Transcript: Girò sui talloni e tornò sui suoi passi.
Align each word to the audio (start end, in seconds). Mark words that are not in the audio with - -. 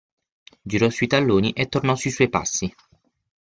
Girò 0.63 0.89
sui 0.89 1.05
talloni 1.05 1.51
e 1.51 1.67
tornò 1.67 1.93
sui 1.95 2.09
suoi 2.09 2.27
passi. 2.27 2.73